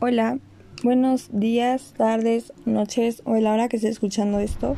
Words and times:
Hola, 0.00 0.38
buenos 0.84 1.28
días, 1.32 1.92
tardes, 1.96 2.52
noches 2.64 3.20
o 3.24 3.34
a 3.34 3.40
la 3.40 3.52
hora 3.52 3.68
que 3.68 3.78
esté 3.78 3.88
escuchando 3.88 4.38
esto. 4.38 4.76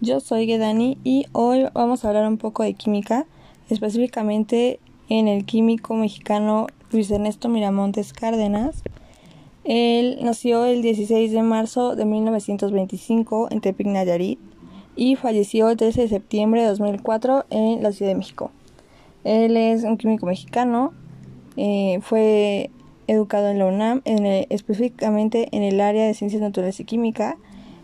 Yo 0.00 0.20
soy 0.20 0.46
Gedani 0.46 0.96
y 1.04 1.26
hoy 1.32 1.66
vamos 1.74 2.02
a 2.02 2.08
hablar 2.08 2.26
un 2.26 2.38
poco 2.38 2.62
de 2.62 2.72
química, 2.72 3.26
específicamente 3.68 4.80
en 5.10 5.28
el 5.28 5.44
químico 5.44 5.92
mexicano 5.92 6.66
Luis 6.90 7.10
Ernesto 7.10 7.50
Miramontes 7.50 8.14
Cárdenas. 8.14 8.82
Él 9.64 10.16
nació 10.22 10.64
el 10.64 10.80
16 10.80 11.32
de 11.32 11.42
marzo 11.42 11.94
de 11.94 12.06
1925 12.06 13.48
en 13.50 13.60
Tepic, 13.60 13.86
Nayarit 13.86 14.38
y 14.96 15.16
falleció 15.16 15.68
el 15.68 15.76
13 15.76 16.00
de 16.00 16.08
septiembre 16.08 16.62
de 16.62 16.68
2004 16.68 17.44
en 17.50 17.82
la 17.82 17.92
Ciudad 17.92 18.12
de 18.12 18.16
México. 18.16 18.50
Él 19.24 19.58
es 19.58 19.84
un 19.84 19.98
químico 19.98 20.24
mexicano, 20.24 20.94
eh, 21.58 21.98
fue 22.00 22.70
educado 23.06 23.48
en 23.48 23.58
la 23.58 23.66
UNAM, 23.66 24.02
específicamente 24.04 25.48
en 25.52 25.62
el 25.62 25.80
área 25.80 26.06
de 26.06 26.14
Ciencias 26.14 26.42
Naturales 26.42 26.80
y 26.80 26.84
Química, 26.84 27.36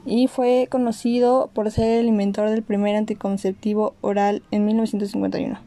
y 0.06 0.26
fue 0.28 0.66
conocido 0.70 1.50
por 1.52 1.70
ser 1.70 2.00
el 2.00 2.06
inventor 2.06 2.48
del 2.50 2.62
primer 2.62 2.96
anticonceptivo 2.96 3.94
oral 4.00 4.42
en 4.50 4.64
1951. 4.64 5.58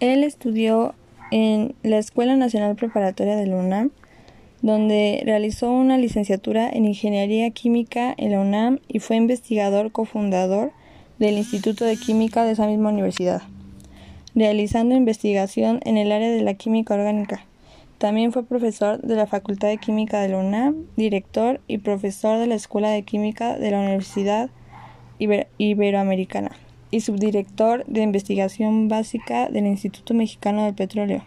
Él 0.00 0.24
estudió 0.24 0.94
en 1.30 1.74
la 1.82 1.98
Escuela 1.98 2.36
Nacional 2.36 2.76
Preparatoria 2.76 3.36
de 3.36 3.46
la 3.46 3.56
UNAM, 3.56 3.90
donde 4.62 5.22
realizó 5.24 5.70
una 5.70 5.98
licenciatura 5.98 6.68
en 6.68 6.86
Ingeniería 6.86 7.50
Química 7.50 8.14
en 8.16 8.32
la 8.32 8.40
UNAM 8.40 8.80
y 8.88 8.98
fue 8.98 9.16
investigador 9.16 9.92
cofundador 9.92 10.72
del 11.18 11.38
Instituto 11.38 11.84
de 11.84 11.96
Química 11.96 12.44
de 12.44 12.52
esa 12.52 12.66
misma 12.66 12.90
universidad 12.90 13.42
realizando 14.36 14.94
investigación 14.94 15.80
en 15.84 15.96
el 15.96 16.12
área 16.12 16.30
de 16.30 16.42
la 16.42 16.54
química 16.54 16.94
orgánica. 16.94 17.44
También 17.98 18.30
fue 18.30 18.44
profesor 18.44 19.00
de 19.00 19.16
la 19.16 19.26
Facultad 19.26 19.68
de 19.68 19.78
Química 19.78 20.20
de 20.20 20.28
la 20.28 20.36
UNAM, 20.36 20.84
director 20.96 21.60
y 21.66 21.78
profesor 21.78 22.38
de 22.38 22.46
la 22.46 22.54
Escuela 22.54 22.90
de 22.90 23.02
Química 23.02 23.58
de 23.58 23.70
la 23.70 23.80
Universidad 23.80 24.50
Iberoamericana 25.18 26.50
y 26.90 27.00
subdirector 27.00 27.86
de 27.86 28.02
investigación 28.02 28.88
básica 28.88 29.48
del 29.48 29.66
Instituto 29.66 30.12
Mexicano 30.12 30.66
del 30.66 30.74
Petróleo. 30.74 31.24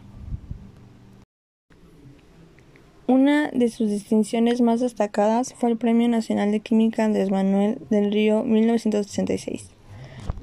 Una 3.07 3.49
de 3.49 3.69
sus 3.69 3.89
distinciones 3.89 4.61
más 4.61 4.81
destacadas 4.81 5.55
fue 5.55 5.71
el 5.71 5.77
Premio 5.77 6.07
Nacional 6.07 6.51
de 6.51 6.59
Química 6.59 7.05
Andrés 7.05 7.31
Manuel 7.31 7.79
del 7.89 8.11
Río 8.11 8.43
1986. 8.43 9.78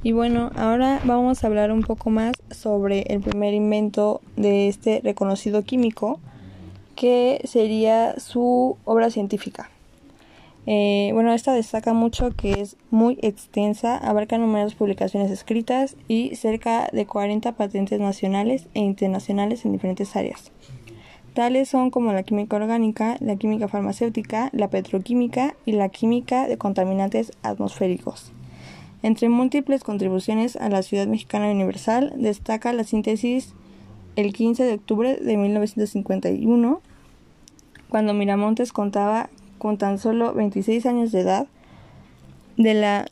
Y 0.07 0.13
bueno, 0.13 0.53
ahora 0.55 1.01
vamos 1.03 1.43
a 1.43 1.49
hablar 1.49 1.73
un 1.73 1.83
poco 1.83 2.11
más 2.11 2.35
sobre 2.53 3.13
el 3.13 3.21
primer 3.23 3.55
invento 3.55 4.21
de 4.37 4.69
este 4.69 5.01
reconocido 5.03 5.65
químico, 5.65 6.21
que 6.95 7.41
sería 7.43 8.15
su 8.21 8.77
obra 8.85 9.11
científica. 9.11 9.69
Eh, 10.65 11.11
bueno, 11.13 11.33
esta 11.33 11.55
destaca 11.55 11.93
mucho 11.93 12.31
que 12.37 12.61
es 12.61 12.77
muy 12.93 13.19
extensa, 13.21 13.99
abarca 13.99 14.39
numerosas 14.39 14.77
publicaciones 14.79 15.33
escritas 15.33 15.97
y 16.07 16.37
cerca 16.37 16.89
de 16.93 17.05
40 17.05 17.57
patentes 17.57 17.99
nacionales 17.99 18.69
e 18.75 18.79
internacionales 18.79 19.65
en 19.65 19.73
diferentes 19.73 20.15
áreas. 20.15 20.53
Tales 21.35 21.69
son 21.69 21.91
como 21.91 22.13
la 22.13 22.23
química 22.23 22.55
orgánica, 22.55 23.17
la 23.19 23.35
química 23.35 23.67
farmacéutica, 23.67 24.51
la 24.53 24.71
petroquímica 24.71 25.57
y 25.65 25.73
la 25.73 25.89
química 25.89 26.47
de 26.47 26.59
contaminantes 26.59 27.33
atmosféricos. 27.43 28.33
Entre 29.03 29.29
múltiples 29.29 29.83
contribuciones 29.85 30.57
a 30.57 30.69
la 30.69 30.83
Ciudad 30.83 31.07
Mexicana 31.07 31.49
Universal, 31.51 32.15
destaca 32.17 32.73
la 32.73 32.83
síntesis 32.85 33.55
el 34.17 34.33
15 34.33 34.65
de 34.65 34.75
octubre 34.75 35.17
de 35.17 35.37
1951, 35.37 36.81
cuando 37.91 38.15
Miramontes 38.15 38.73
contaba 38.73 39.29
con 39.59 39.77
tan 39.79 39.99
solo 39.99 40.35
26 40.35 40.87
años 40.87 41.13
de 41.13 41.21
edad, 41.21 41.47
de 42.57 42.75
la 42.75 43.07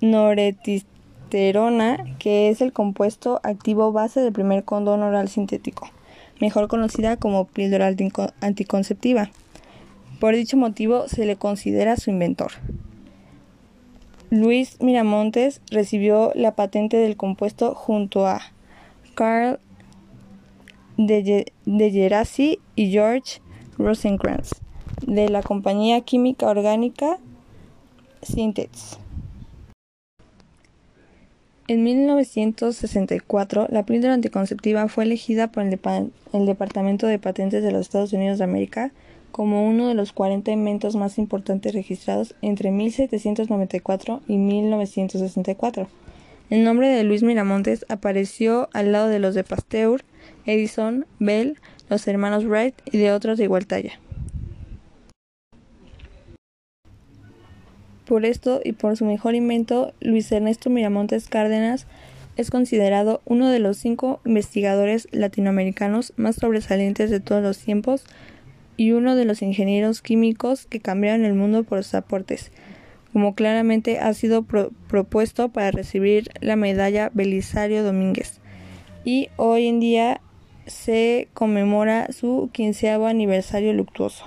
noretisterona, 0.00 2.04
que 2.18 2.50
es 2.50 2.60
el 2.60 2.74
compuesto 2.74 3.40
activo 3.42 3.90
base 3.92 4.20
del 4.20 4.32
primer 4.32 4.64
condón 4.64 5.02
oral 5.02 5.28
sintético, 5.28 5.88
mejor 6.40 6.68
conocida 6.68 7.16
como 7.16 7.46
píldora 7.46 7.90
anticonceptiva. 8.40 9.30
Por 10.20 10.36
dicho 10.36 10.58
motivo 10.58 11.08
se 11.08 11.24
le 11.24 11.36
considera 11.36 11.96
su 11.96 12.10
inventor. 12.10 12.52
Luis 14.32 14.80
Miramontes 14.80 15.60
recibió 15.70 16.32
la 16.34 16.54
patente 16.56 16.96
del 16.96 17.18
compuesto 17.18 17.74
junto 17.74 18.26
a 18.26 18.40
Carl 19.14 19.60
de, 20.96 21.52
Gerasi 21.66 22.58
y 22.74 22.90
George 22.90 23.42
Rosenkrantz 23.76 24.52
de 25.06 25.28
la 25.28 25.42
compañía 25.42 26.00
química 26.00 26.46
orgánica 26.46 27.18
Syntex. 28.22 28.98
En 31.68 31.84
1964, 31.84 33.66
la 33.68 33.84
píldora 33.84 34.14
anticonceptiva 34.14 34.88
fue 34.88 35.04
elegida 35.04 35.52
por 35.52 35.62
el 35.62 36.46
Departamento 36.46 37.06
de 37.06 37.18
Patentes 37.18 37.62
de 37.62 37.70
los 37.70 37.82
Estados 37.82 38.14
Unidos 38.14 38.38
de 38.38 38.44
América 38.44 38.92
como 39.32 39.66
uno 39.66 39.88
de 39.88 39.94
los 39.94 40.12
40 40.12 40.52
inventos 40.52 40.94
más 40.94 41.18
importantes 41.18 41.74
registrados 41.74 42.36
entre 42.42 42.70
1794 42.70 44.20
y 44.28 44.36
1964. 44.36 45.88
El 46.50 46.64
nombre 46.64 46.88
de 46.88 47.02
Luis 47.02 47.22
Miramontes 47.22 47.86
apareció 47.88 48.68
al 48.72 48.92
lado 48.92 49.08
de 49.08 49.18
los 49.18 49.34
de 49.34 49.42
Pasteur, 49.42 50.04
Edison, 50.44 51.06
Bell, 51.18 51.58
los 51.88 52.06
hermanos 52.06 52.44
Wright 52.44 52.74
y 52.92 52.98
de 52.98 53.10
otros 53.10 53.38
de 53.38 53.44
igual 53.44 53.66
talla. 53.66 53.98
Por 58.04 58.26
esto 58.26 58.60
y 58.62 58.72
por 58.72 58.96
su 58.96 59.06
mejor 59.06 59.34
invento, 59.34 59.94
Luis 60.00 60.30
Ernesto 60.30 60.68
Miramontes 60.68 61.28
Cárdenas 61.28 61.86
es 62.36 62.50
considerado 62.50 63.20
uno 63.24 63.48
de 63.48 63.58
los 63.58 63.76
cinco 63.76 64.20
investigadores 64.24 65.08
latinoamericanos 65.12 66.12
más 66.16 66.36
sobresalientes 66.36 67.10
de 67.10 67.20
todos 67.20 67.42
los 67.42 67.58
tiempos 67.58 68.04
y 68.76 68.92
uno 68.92 69.16
de 69.16 69.24
los 69.24 69.42
ingenieros 69.42 70.02
químicos 70.02 70.66
que 70.66 70.80
cambiaron 70.80 71.24
el 71.24 71.34
mundo 71.34 71.64
por 71.64 71.82
sus 71.84 71.94
aportes, 71.94 72.52
como 73.12 73.34
claramente 73.34 73.98
ha 74.00 74.12
sido 74.14 74.44
propuesto 74.44 75.50
para 75.50 75.70
recibir 75.70 76.30
la 76.40 76.56
medalla 76.56 77.10
Belisario 77.12 77.84
Domínguez. 77.84 78.40
Y 79.04 79.28
hoy 79.36 79.66
en 79.66 79.80
día 79.80 80.20
se 80.66 81.28
conmemora 81.34 82.08
su 82.12 82.50
quinceavo 82.52 83.06
aniversario 83.06 83.72
luctuoso. 83.72 84.24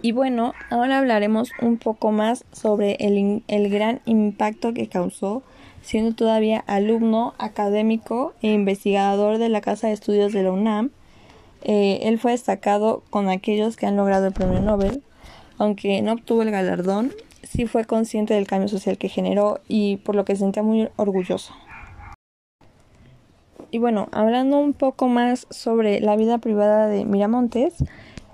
Y 0.00 0.12
bueno, 0.12 0.54
ahora 0.70 0.98
hablaremos 0.98 1.50
un 1.60 1.76
poco 1.76 2.12
más 2.12 2.44
sobre 2.52 2.96
el, 3.00 3.42
el 3.48 3.68
gran 3.68 4.00
impacto 4.04 4.72
que 4.72 4.88
causó 4.88 5.42
siendo 5.82 6.14
todavía 6.14 6.62
alumno, 6.66 7.34
académico 7.38 8.34
e 8.42 8.52
investigador 8.52 9.38
de 9.38 9.48
la 9.48 9.60
Casa 9.60 9.88
de 9.88 9.94
Estudios 9.94 10.32
de 10.32 10.42
la 10.42 10.52
UNAM 10.52 10.90
eh, 11.62 12.00
él 12.02 12.18
fue 12.18 12.32
destacado 12.32 13.02
con 13.10 13.28
aquellos 13.28 13.76
que 13.76 13.86
han 13.86 13.96
logrado 13.96 14.26
el 14.26 14.32
premio 14.32 14.60
Nobel, 14.60 15.02
aunque 15.58 16.02
no 16.02 16.12
obtuvo 16.12 16.42
el 16.42 16.50
galardón, 16.50 17.12
sí 17.42 17.66
fue 17.66 17.84
consciente 17.84 18.34
del 18.34 18.46
cambio 18.46 18.68
social 18.68 18.98
que 18.98 19.08
generó 19.08 19.60
y 19.68 19.96
por 19.98 20.14
lo 20.14 20.24
que 20.24 20.34
se 20.34 20.40
sentía 20.40 20.62
muy 20.62 20.88
orgulloso. 20.96 21.54
Y 23.70 23.78
bueno, 23.78 24.08
hablando 24.12 24.58
un 24.58 24.72
poco 24.72 25.08
más 25.08 25.46
sobre 25.50 26.00
la 26.00 26.16
vida 26.16 26.38
privada 26.38 26.86
de 26.86 27.04
Miramontes, 27.04 27.74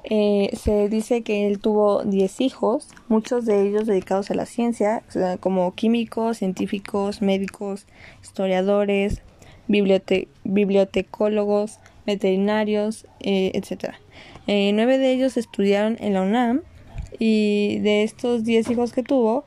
eh, 0.04 0.50
se 0.52 0.88
dice 0.90 1.22
que 1.22 1.48
él 1.48 1.58
tuvo 1.58 2.04
10 2.04 2.40
hijos, 2.42 2.88
muchos 3.08 3.46
de 3.46 3.66
ellos 3.66 3.86
dedicados 3.86 4.30
a 4.30 4.34
la 4.34 4.46
ciencia, 4.46 5.02
como 5.40 5.74
químicos, 5.74 6.38
científicos, 6.38 7.22
médicos, 7.22 7.86
historiadores, 8.22 9.22
bibliotecólogos, 9.66 11.80
veterinarios, 12.06 13.06
eh, 13.20 13.52
etc. 13.54 13.94
Eh, 14.46 14.72
nueve 14.74 14.98
de 14.98 15.12
ellos 15.12 15.36
estudiaron 15.36 15.96
en 16.00 16.14
la 16.14 16.22
UNAM 16.22 16.62
y 17.18 17.78
de 17.78 18.02
estos 18.02 18.44
diez 18.44 18.70
hijos 18.70 18.92
que 18.92 19.02
tuvo, 19.02 19.44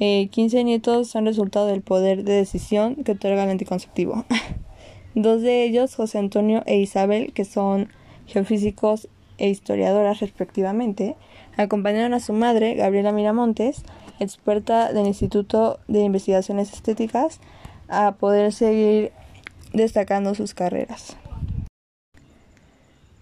eh, 0.00 0.28
15 0.30 0.62
nietos 0.62 1.08
son 1.08 1.26
resultado 1.26 1.66
del 1.66 1.82
poder 1.82 2.22
de 2.22 2.34
decisión 2.34 2.96
que 2.96 3.12
otorga 3.12 3.44
el 3.44 3.50
anticonceptivo. 3.50 4.24
Dos 5.14 5.42
de 5.42 5.64
ellos, 5.64 5.96
José 5.96 6.18
Antonio 6.18 6.62
e 6.66 6.78
Isabel, 6.78 7.32
que 7.32 7.44
son 7.44 7.88
geofísicos 8.26 9.08
e 9.38 9.48
historiadoras 9.48 10.20
respectivamente, 10.20 11.16
acompañaron 11.56 12.14
a 12.14 12.20
su 12.20 12.32
madre, 12.32 12.74
Gabriela 12.74 13.10
Miramontes, 13.10 13.82
experta 14.20 14.92
del 14.92 15.06
Instituto 15.06 15.80
de 15.88 16.02
Investigaciones 16.02 16.72
Estéticas, 16.72 17.40
a 17.88 18.12
poder 18.12 18.52
seguir 18.52 19.12
destacando 19.72 20.34
sus 20.34 20.54
carreras. 20.54 21.16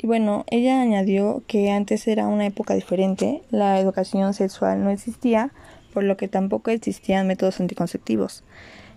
Bueno, 0.07 0.45
ella 0.53 0.81
añadió 0.81 1.43
que 1.49 1.73
antes 1.73 2.07
era 2.07 2.29
una 2.29 2.47
época 2.47 2.75
diferente, 2.75 3.43
la 3.51 3.81
educación 3.81 4.35
sexual 4.35 4.85
no 4.85 4.91
existía, 4.91 5.51
por 5.93 6.05
lo 6.05 6.17
que 6.17 6.29
tampoco 6.29 6.71
existían 6.71 7.27
métodos 7.27 7.59
anticonceptivos. 7.59 8.45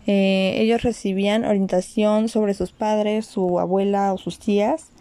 Eh, 0.06 0.58
ellos 0.60 0.84
recibían 0.84 1.46
orientación 1.46 2.30
sobre 2.30 2.54
sus 2.54 2.74
padres, 2.74 3.26
su 3.26 3.60
abuela 3.60 4.14
o 4.14 4.20
sus 4.20 4.38
tías, 4.38 4.92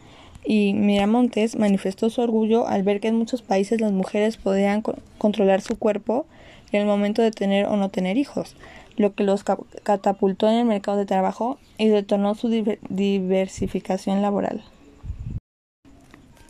y 0.46 0.72
Miramontes 0.72 1.56
manifestó 1.56 2.08
su 2.08 2.22
orgullo 2.22 2.66
al 2.66 2.84
ver 2.84 3.00
que 3.00 3.08
en 3.08 3.16
muchos 3.16 3.42
países 3.42 3.82
las 3.82 3.92
mujeres 3.92 4.38
podían 4.38 4.82
controlar 5.18 5.60
su 5.60 5.78
cuerpo 5.78 6.24
en 6.72 6.80
el 6.80 6.86
momento 6.86 7.20
de 7.20 7.32
tener 7.32 7.66
o 7.66 7.76
no 7.76 7.90
tener 7.90 8.16
hijos, 8.16 8.56
lo 8.96 9.12
que 9.14 9.24
los 9.24 9.44
catapultó 9.44 10.48
en 10.48 10.54
el 10.54 10.64
mercado 10.64 10.96
de 10.96 11.04
trabajo 11.04 11.58
y 11.76 11.88
detonó 11.88 12.34
su 12.34 12.48
diversificación 12.88 14.22
laboral. 14.22 14.64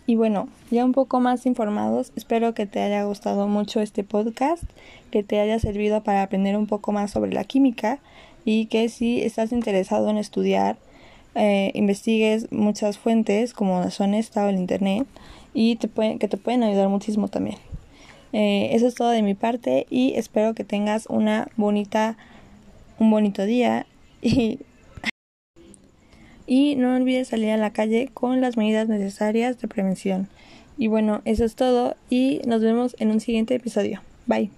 Y 0.08 0.16
bueno, 0.16 0.48
ya 0.70 0.86
un 0.86 0.92
poco 0.92 1.20
más 1.20 1.44
informados, 1.44 2.12
espero 2.16 2.54
que 2.54 2.64
te 2.64 2.80
haya 2.80 3.04
gustado 3.04 3.46
mucho 3.46 3.82
este 3.82 4.04
podcast, 4.04 4.62
que 5.10 5.22
te 5.22 5.38
haya 5.38 5.58
servido 5.58 6.02
para 6.02 6.22
aprender 6.22 6.56
un 6.56 6.66
poco 6.66 6.92
más 6.92 7.10
sobre 7.10 7.34
la 7.34 7.44
química 7.44 7.98
y 8.46 8.66
que 8.66 8.88
si 8.88 9.20
estás 9.20 9.52
interesado 9.52 10.08
en 10.08 10.16
estudiar, 10.16 10.78
eh, 11.34 11.72
investigues 11.74 12.50
muchas 12.50 12.96
fuentes 12.96 13.52
como 13.52 13.90
son 13.90 14.14
esta 14.14 14.46
o 14.46 14.48
el 14.48 14.56
internet 14.56 15.06
y 15.52 15.76
que 15.76 16.28
te 16.28 16.38
pueden 16.38 16.62
ayudar 16.62 16.88
muchísimo 16.88 17.28
también. 17.28 17.58
Eh, 18.32 18.70
eso 18.72 18.86
es 18.86 18.94
todo 18.94 19.10
de 19.10 19.20
mi 19.20 19.34
parte 19.34 19.86
y 19.90 20.14
espero 20.14 20.54
que 20.54 20.64
tengas 20.64 21.04
una 21.10 21.48
bonita, 21.58 22.16
un 22.98 23.10
bonito 23.10 23.44
día 23.44 23.84
y 24.22 24.60
y 26.48 26.74
no 26.74 26.96
olvides 26.96 27.28
salir 27.28 27.50
a 27.50 27.58
la 27.58 27.72
calle 27.72 28.10
con 28.12 28.40
las 28.40 28.56
medidas 28.56 28.88
necesarias 28.88 29.60
de 29.60 29.68
prevención. 29.68 30.28
Y 30.78 30.88
bueno, 30.88 31.20
eso 31.24 31.44
es 31.44 31.54
todo 31.54 31.94
y 32.08 32.40
nos 32.46 32.62
vemos 32.62 32.96
en 32.98 33.10
un 33.10 33.20
siguiente 33.20 33.54
episodio. 33.54 34.00
Bye. 34.26 34.50